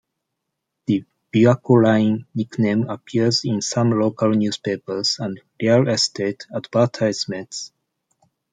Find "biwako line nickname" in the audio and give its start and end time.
1.31-2.89